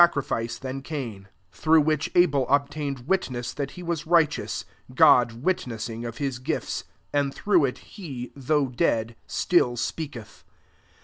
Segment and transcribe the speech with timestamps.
[0.11, 6.05] crifice than Cain; through which Mel obtained witness that he was righteous, God witness ing
[6.05, 10.43] of his gifts: and through it he, though dead, still speaketh.